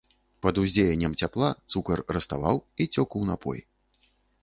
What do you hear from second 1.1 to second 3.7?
цяпла, цукар раставаў і цёк у напой.